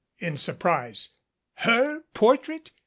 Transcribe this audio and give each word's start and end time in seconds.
in 0.17 0.35
surprise. 0.35 1.09
"Her 1.57 1.99
portrait! 2.15 2.71